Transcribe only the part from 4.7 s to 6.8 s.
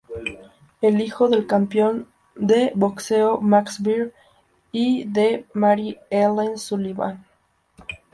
y de Mary Ellen